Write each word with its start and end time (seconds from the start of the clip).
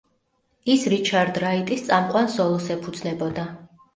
ის 0.75 0.85
რიჩარდ 0.93 1.35
რაიტის 1.43 1.85
წამყვან 1.89 2.31
სოლოს 2.37 2.73
ეფუძნებოდა. 2.77 3.45